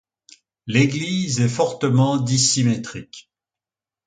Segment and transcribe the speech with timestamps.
[0.65, 3.29] L'église est fortement dissymétrique.